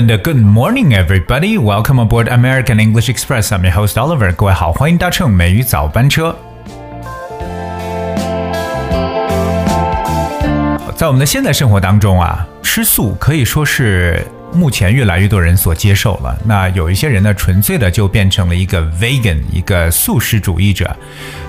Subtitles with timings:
[0.00, 1.58] Good morning, everybody.
[1.58, 3.52] Welcome aboard American English Express.
[3.52, 4.34] I'm your host Oliver.
[4.34, 6.34] 各位好，欢迎搭乘美语早班车。
[10.96, 16.36] 在我们的现代生活当中啊，吃素可以说是目前越来越多人所接受了。
[16.44, 20.96] 那有一些人呢，纯粹的就变成了一个 vegan，一个素食主义者。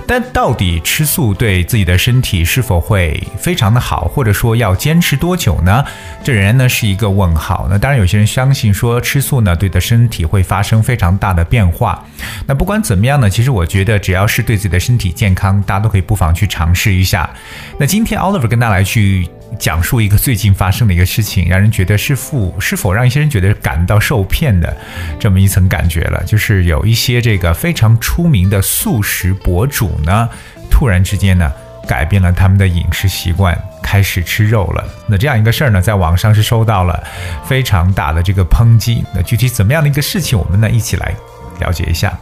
[0.08, 5.84] 但到底吃素对自己的身体是否会非常的好，或者说要坚持多久呢？
[6.24, 7.68] 这仍然呢是一个问号。
[7.70, 12.04] 那当然，有些人相信说吃素呢对的身体会发生非常大的变化。
[12.46, 17.30] 那不管怎么样呢，其实我觉得只要是对自己的身体健康，大家都可以不妨去尝试一下。
[17.78, 19.28] 那今天 Oliver 跟大家来去。
[19.60, 24.74] 讲述一个最近发生的一个事情，让人觉得是否是否让一些人觉得感到受骗的
[25.20, 26.24] 这么一层感觉了。
[26.26, 30.29] 就是有一些这个非常出名的素食博主呢，
[30.71, 31.53] 突然之间呢
[31.87, 34.85] 改变了他们的饮食习惯，开始吃肉了。
[35.07, 37.03] 那这样一个事儿呢，在网上是受到了
[37.45, 39.05] 非常大的这个抨击。
[39.15, 41.15] 那具体怎么样的一个事情，我们呢一起来
[41.61, 42.19] 了解一下。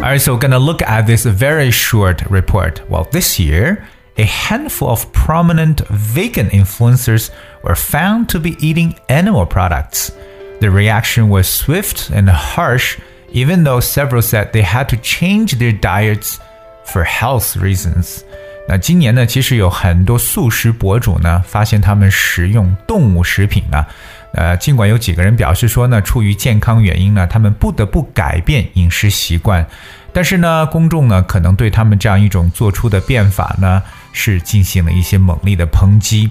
[0.00, 2.80] Alright, so we're gonna look at this very short report.
[2.88, 3.82] Well, this year,
[4.16, 7.28] a handful of prominent vegan influencers
[7.62, 10.10] were found to be eating animal products.
[10.62, 12.96] The reaction was swift and harsh,
[13.32, 16.36] even though several said they had to change their diets
[16.86, 18.22] for health reasons.
[18.68, 23.86] 那今年呢，其实有很多素食博主呢，发现他们食用动物食品呢，
[24.34, 29.66] 呃，尽管有几个人表示说呢，出于健康原因呢，他们不得不改变饮食习惯，
[30.12, 36.30] 但是呢，公众呢可能对他们这样一种做出的变法呢，是进行了一些猛烈的抨击。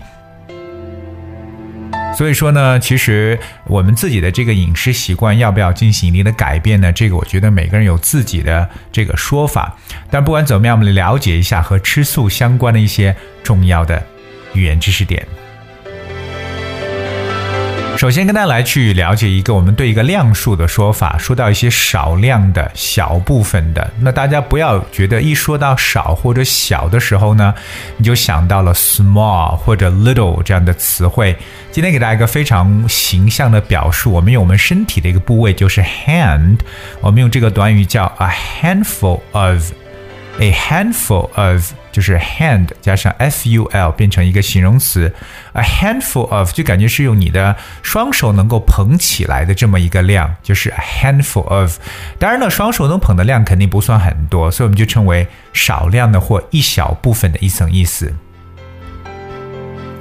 [2.15, 6.93] 所以说呢，其实我们自己的这个饮食习惯要不要进行一定的改变呢？
[6.93, 9.77] 这个我觉得每个人有自己的这个说法。
[10.11, 14.01] 但不管怎么样，我们了解一下和吃素相关的一些重要的
[14.53, 15.27] 语言知识点。
[18.03, 27.55] 首先跟大家来去了解一个我们对一个量数的说法，说到一些少量的小部分的，那大家不要觉得一说到少或者小的时候呢，
[27.97, 31.37] 你就想到了 small 或者 little 这样的词汇。
[31.71, 36.59] 今天给大家一个非常形象的表述，我们用我们身体的一个部位就是 hand，
[37.01, 38.29] 我们用这个短语叫 a
[38.61, 39.71] handful of
[40.38, 41.74] of，a handful of。
[41.90, 45.12] 就是 hand 加上 f u l 变成一个形容词，
[45.54, 51.80] a handful of 就感觉是用你的双手能够捧起来的这么一个量，就是 a handful of。
[52.20, 58.14] 当然了，双手能捧的量肯定不算很多，所以我们就称为少量的或一小部分的一层意思。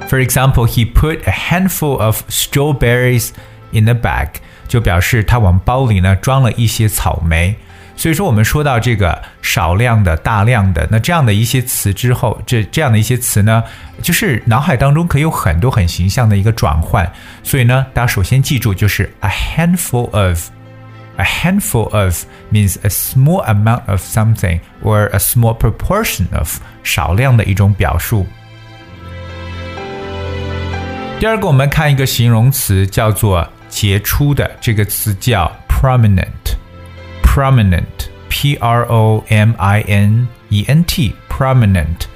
[0.07, 3.29] For example, he put a handful of strawberries
[3.71, 4.27] in a bag，
[4.67, 7.55] 就表示他往包里呢装了一些草莓。
[7.94, 13.62] 所以说，我们说到这个少量的、大量的，那这样的一些词之后，这这样的一些词呢，
[14.02, 17.10] 就是脑海当中可以有很多很形象的一个转换。
[17.44, 26.24] 所以呢，大家首先记住，就是 a handful of，a handful of means a small amount of something or a small proportion
[26.36, 28.26] of 少量的一种表述。
[31.20, 36.26] 第二个，我们看一个形容词，叫做杰出的，这个词叫 prominent。
[37.31, 42.07] prominent, P R O M I N E N T, prominent.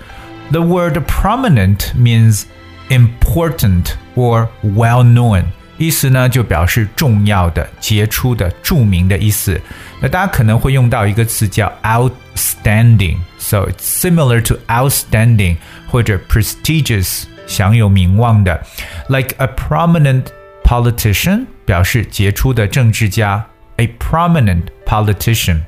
[0.51, 2.45] The word prominent means
[2.89, 5.45] important or well known.
[5.77, 9.59] 意思呢，就表示重要的、杰出的、着名的意思。
[9.99, 15.55] 那大家可能会用到一个词叫 outstanding，so it's similar to outstanding
[15.87, 18.61] 或者 prestigious，享有名望的，
[19.07, 20.25] like a prominent
[20.63, 23.45] politician，表示杰出的政治家。
[23.77, 25.61] a prominent politician.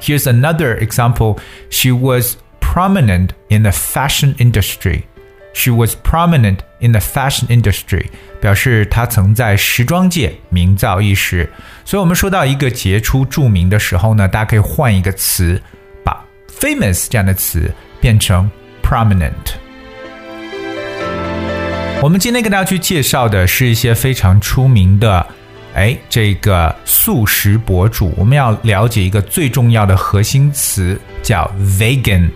[0.00, 1.38] Here's another example.
[1.70, 5.04] She was prominent in the fashion industry.
[5.54, 8.06] She was prominent in the fashion industry，
[8.40, 11.48] 表示她曾在时装界名噪一时。
[11.84, 15.60] 所以，我们说到一个杰出、着名的时候呢，大家可以换一个词，
[16.02, 17.70] 把 famous 这样的词
[18.00, 18.50] 变成
[18.82, 19.30] prominent。
[22.00, 25.24] 我们今天跟大家去介绍的是一些非常出名的
[25.77, 32.27] 哎，这个素食博主，我们要了解一个最重要的核心词，叫 vegan。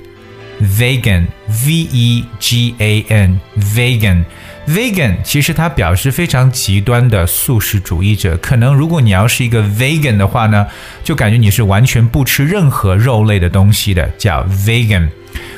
[0.61, 8.37] vegan，v e g a n，vegan，vegan，其实它表示非常极端的素食主义者。
[8.37, 10.67] 可能如果你要是一个 vegan 的话呢，
[11.03, 15.09] 就感觉你是完全不吃任何肉类的东西的，叫 vegan。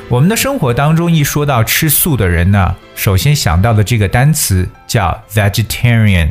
[0.07, 6.29] 我们的生活当中一说到吃素的人呢，首先想到的这个单词叫 vegetarian。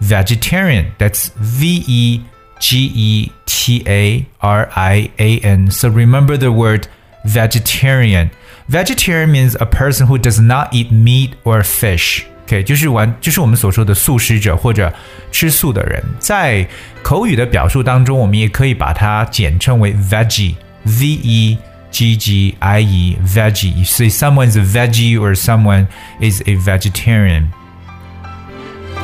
[0.00, 0.92] vegetarian.
[0.98, 2.20] That's V E
[2.58, 5.70] G E T A R I A N.
[5.70, 6.88] So remember the word
[7.24, 8.30] vegetarian.
[8.68, 12.24] Vegetarian means a person who does not eat meat or fish.
[12.46, 14.92] OK，就是完，就是我们所说的素食者或者
[15.30, 16.02] 吃素的人。
[16.18, 16.66] 在
[17.02, 21.58] 口语的表述当中，我们也可以把它简称为 veggie，v e
[21.90, 23.84] g g i e veggie。
[23.84, 25.86] 所以 someone is a veggie or someone
[26.20, 27.44] is a vegetarian。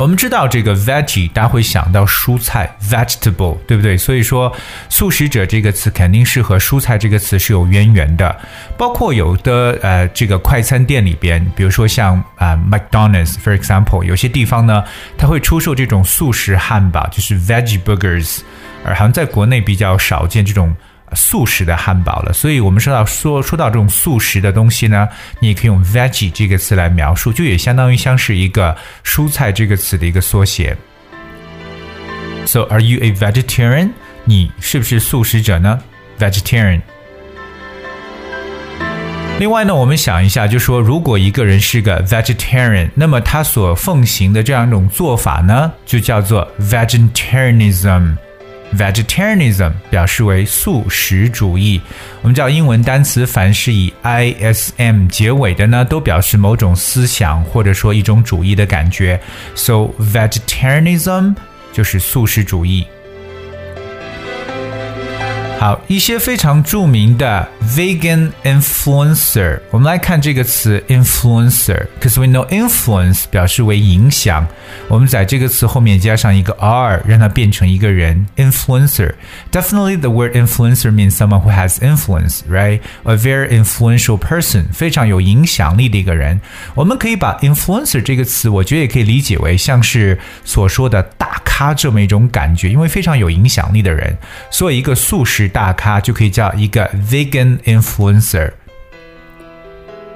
[0.01, 3.95] 我们知道这个 veggie，大家会想到蔬菜 vegetable，对不对？
[3.95, 4.51] 所以说
[4.89, 8.36] 素食者这个词肯定是和蔬菜这个词是有渊源的。
[8.75, 14.83] 包括有的呃这个快餐店里边，比如说像啊 McDonald's，for example，有些地方呢，
[15.19, 18.39] 它会出售这种素食汉堡，就是 veggie burgers，
[18.83, 20.75] 而好像在国内比较少见这种。
[21.15, 25.07] 素食的汉堡了，所以我们说到说说到这种素食的东西呢，
[25.39, 30.75] 你也可以用 veggie 这个词来描述，就也相当于像是一个蔬菜这个词的一个缩写。
[32.45, 33.91] So are you a vegetarian？
[34.25, 35.79] 你是不是素食者呢
[36.19, 36.81] ？Vegetarian。
[39.39, 48.15] 另外呢，我们想一下，就说如果一个人是个 vegetarian，那么他所奉行的这样一种做法呢，就叫做 vegetarianism。
[48.77, 51.81] Vegetarianism 表示为素食主义。
[52.21, 59.19] 我们知道英文单词凡是以 ism 结尾的呢，都表示某种思想或者说一种主义的感觉。
[59.56, 61.35] So vegetarianism
[61.73, 62.88] 就是素食主义。
[65.60, 74.46] 好，一些非常着名的 vegan influencer，我们来看这个词 influencer，because we know influence 表示为影响，
[74.86, 82.80] 我们在这个词后面加上一个 r，让它变成一个人 influencer。Definitely the word influencer means someone who has influence, right?
[83.04, 86.38] A very influential person，非常有影响力的一个人。
[86.74, 94.14] 我们可以把 influencer 这个词，我觉得也可以理解为像是所说的大咖这么一种感觉，因为非常有影响力的人，
[94.50, 95.46] 所以一个素食。
[95.51, 98.51] 大咖就可以叫一个 vegan influencer。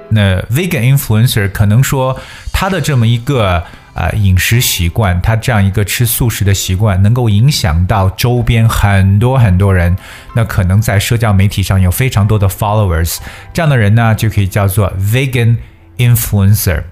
[0.08, 2.18] 那 vegan influencer 可能说
[2.52, 3.62] 他的这么一个
[3.94, 9.96] 呃饮食习惯，他这样一个吃素食的习惯，能够影响到周边很多很多人。
[10.34, 13.18] 那可能在社交媒体上有非常多的 followers，
[13.52, 15.56] 这样的人呢就可以叫做 vegan
[15.98, 16.82] influencer。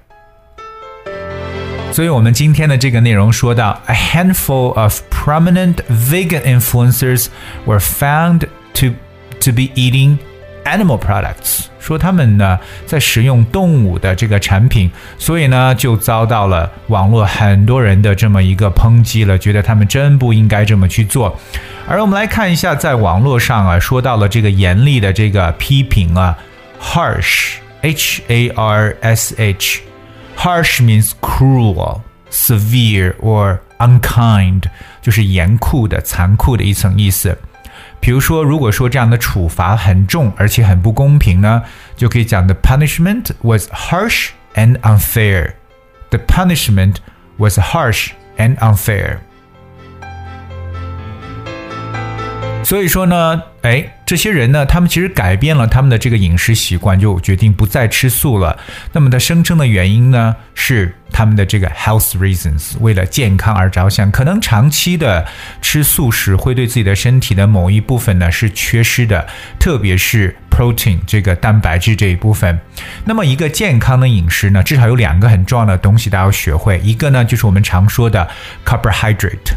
[1.95, 7.27] 所以，我们今天的这个内容说到，a handful of prominent vegan influencers
[7.65, 8.41] were found
[8.73, 8.87] to
[9.39, 10.17] to be eating
[10.65, 21.39] animal products，说他们呢在食用动物的这个产品，所以呢就遭到了网络很多人的这么一个抨击了，觉得他们真不应该这么去做。
[21.87, 26.37] 而我们来看一下，在网络上啊说到了这个严厉的这个批评啊
[26.81, 29.79] ，harsh，h a r s h。
[30.44, 34.62] Harsh means cruel, severe or unkind，
[35.02, 37.36] 就是严酷的、残酷的一层意思。
[38.00, 41.62] 比如说，如果说这样的处罚很重，而且很不公平呢，
[41.96, 45.52] 就可以讲 The punishment was harsh and unfair.
[46.08, 46.96] The punishment
[47.36, 49.18] was harsh and unfair.
[52.64, 58.55] 所以说呢， 哎，这些人呢，他们其实改变了他们的这个饮食习惯，就决定不再吃素了。
[58.91, 64.11] 那么他声称的原因呢，是他们的这个 health reasons，为了健康而着想。
[64.11, 65.25] 可能长期的
[65.63, 69.25] 吃素食会对自己的身体的某一部分呢是缺失的，
[69.59, 72.59] 特别是 protein 这个蛋白质这一部分。
[73.03, 76.79] 那么一个健康的饮食呢，至少有两个很重要的东西，大家要学会。
[76.83, 78.29] 一个呢，就是我们常说的
[78.63, 79.55] carbohydrate。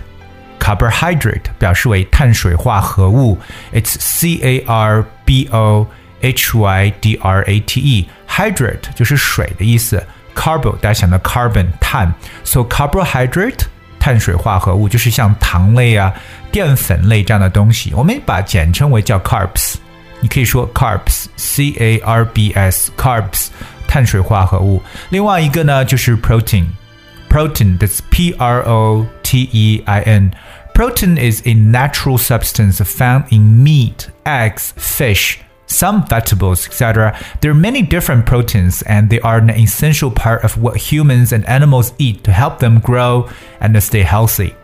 [0.67, 3.37] carbohydrate 表示为碳水化合物，
[3.73, 5.85] it's C A R B O
[6.21, 10.01] H Y D R A T E，hydrate 就是水的意思，
[10.33, 12.13] carbo 大家想到 carbon 碳，
[12.45, 13.65] so carbohydrate
[13.99, 16.13] 碳水化合物就是像糖类啊、
[16.51, 19.75] 淀粉类这样的东西，我们把简称为叫 carbs。
[20.21, 23.47] 你可以说 carbs，C A R B S，carbs
[23.85, 24.81] 碳水化合物。
[25.09, 30.31] 另外一个呢就是 protein。protein, that's P R O T E I N.
[30.77, 37.17] Protein is a natural substance found in meat, eggs, fish, some vegetables, etc.
[37.41, 41.45] There are many different proteins, and they are an essential part of what humans and
[41.47, 43.29] animals eat to help them grow
[43.59, 44.55] and stay healthy.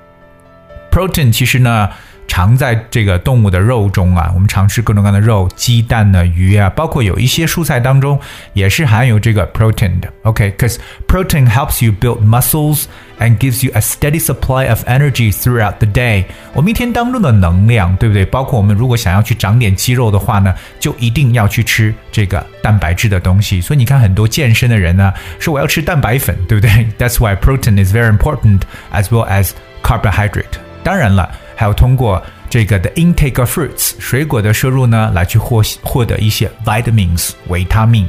[0.91, 1.89] Protein 其实呢。
[2.27, 8.19] 常在这个动物的肉中啊，我们常吃各种各样的肉，鸡蛋呢、鱼啊，包括有一些蔬菜当中
[8.53, 10.07] 也是含有这个 protein 的。
[10.21, 10.79] OK，because、okay?
[11.07, 12.83] protein helps you build muscles
[13.19, 16.23] and gives you a steady supply of energy throughout the day。
[16.53, 18.23] 我们一天当中的能量，对不对？
[18.25, 23.59] 包括我们如果想要去长点肌肉的话呢，就一定要去吃这个蛋白质的东西。
[23.59, 26.87] 所以你看很多健身的人呢，说我要吃蛋白粉，对不对？
[26.99, 28.59] That's why protein is very important
[28.93, 29.49] as well as
[29.81, 30.59] carbohydrate。
[30.83, 31.27] 当然了。
[31.54, 38.06] 还有通过这个的 intake of fruits 水果的摄入呢，来去获获得一些 vitamins 维他命。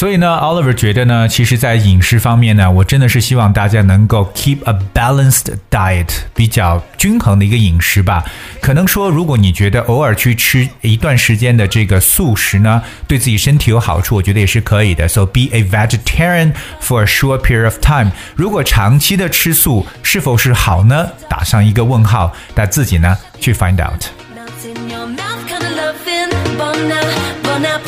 [0.00, 8.22] 所以呢，Oliver 觉得呢，其实，在饮食方面呢，我真的是希望大家能够 keep a balanced diet，比较均衡的一个饮食吧。
[8.60, 15.08] 可能说，如果你觉得偶尔去吃一段时间的这个素食呢，对自己身体有好处，我觉得也是可以的。
[15.08, 16.52] So be a vegetarian
[16.82, 18.12] for a short period of time。
[18.34, 21.08] 如果长期的吃素是否是好呢？
[21.30, 24.04] 打上一个问号，那自己呢去 find out。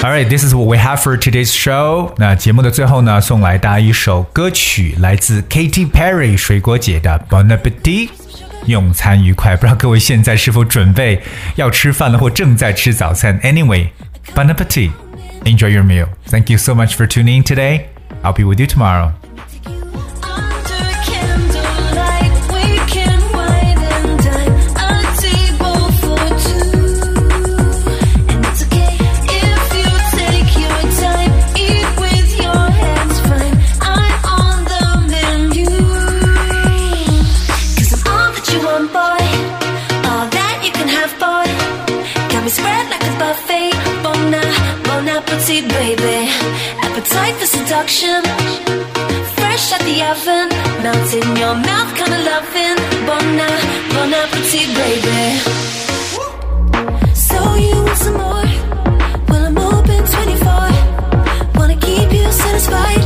[0.02, 2.12] Alright, this is what we have for today's show.
[2.18, 8.10] 那节目的最后呢，送来大家一首歌曲，来自 Katy Perry 水果姐的 Bon Appetit。
[8.66, 9.56] 用餐愉快。
[9.56, 11.22] 不知道各位现在是否准备
[11.56, 13.40] 要吃饭了，或正在吃早餐？
[13.40, 13.88] Anyway,
[14.34, 14.90] bon appetit.
[15.44, 16.08] Enjoy your meal.
[16.26, 17.86] Thank you so much for tuning in today.
[18.22, 19.12] I'll be with you tomorrow.
[47.45, 48.23] Seduction.
[49.37, 50.49] Fresh out the oven,
[50.81, 52.77] melt in your mouth, kinda loving.
[53.07, 53.25] Bon,
[53.93, 55.21] bon appetit, baby.
[57.13, 58.49] So you want some more?
[59.29, 60.69] Well, I'm open 24.
[61.57, 63.03] Wanna keep you satisfied,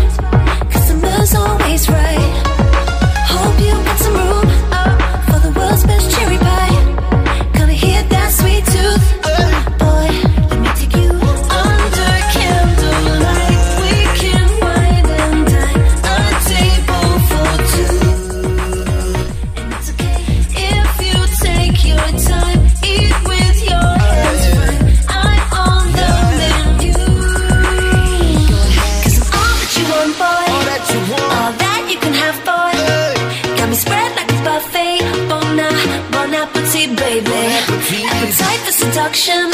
[36.77, 37.31] appetit, baby.
[37.31, 38.05] appetit.
[38.05, 39.51] Appetite for seduction.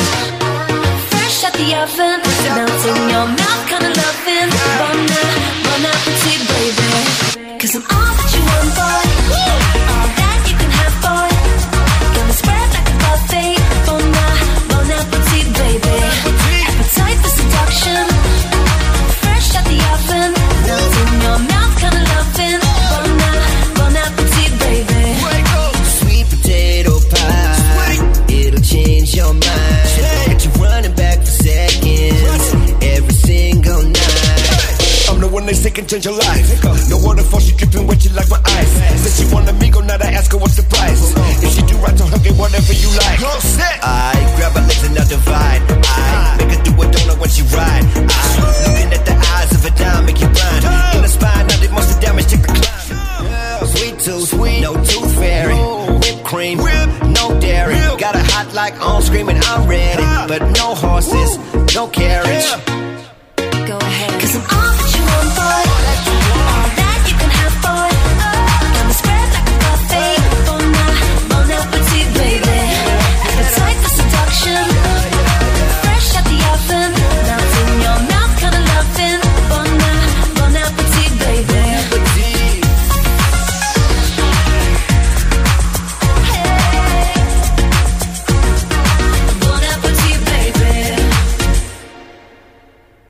[1.10, 2.20] Fresh out the oven.
[2.56, 4.50] Melt in your mouth, kinda loving.
[4.80, 5.30] Bon, uh,
[5.64, 7.58] bon appetit, baby.
[7.60, 9.93] Cause I'm all that you want, boy.
[35.94, 36.90] Change your life.
[36.90, 38.70] No waterfall, she dripping wet, you like my eyes.
[39.02, 41.14] Said she want amigo, now I ask her what's the price.
[41.44, 43.20] If she do right, tell her get whatever you like.
[43.22, 43.93] I